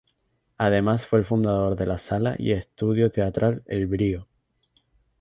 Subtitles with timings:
[0.57, 4.27] Además fue el fundador de la sala y estudio teatral El Brío.